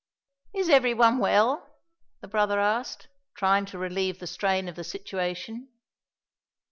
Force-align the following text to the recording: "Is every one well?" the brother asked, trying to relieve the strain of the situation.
"Is 0.55 0.67
every 0.67 0.95
one 0.95 1.19
well?" 1.19 1.77
the 2.21 2.27
brother 2.27 2.59
asked, 2.59 3.07
trying 3.37 3.67
to 3.67 3.77
relieve 3.77 4.17
the 4.17 4.25
strain 4.25 4.67
of 4.67 4.75
the 4.75 4.83
situation. 4.83 5.69